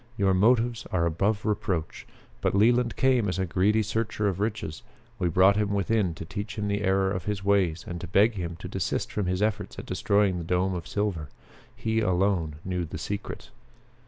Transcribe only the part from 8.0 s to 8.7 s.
to beg him to